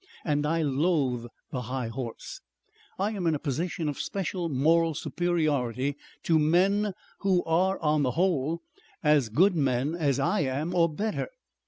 [0.25, 2.41] And I loathe the high horse.
[2.97, 8.09] I am in a position of special moral superiority to men who are on the
[8.17, 8.63] whole
[9.03, 11.29] as good men as I am or better.